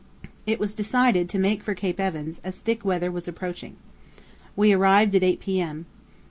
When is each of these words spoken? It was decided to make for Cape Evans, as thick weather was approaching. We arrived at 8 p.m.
It 0.47 0.59
was 0.59 0.73
decided 0.73 1.29
to 1.29 1.37
make 1.37 1.61
for 1.61 1.75
Cape 1.75 1.99
Evans, 1.99 2.41
as 2.43 2.57
thick 2.57 2.83
weather 2.83 3.11
was 3.11 3.27
approaching. 3.27 3.75
We 4.55 4.73
arrived 4.73 5.13
at 5.13 5.21
8 5.21 5.39
p.m. 5.39 5.85